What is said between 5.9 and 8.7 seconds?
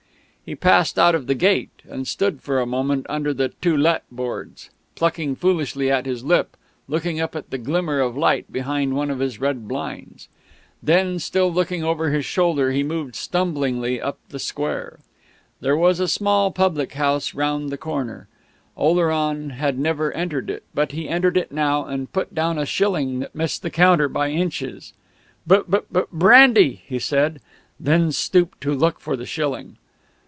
his lip and looking up at the glimmer of light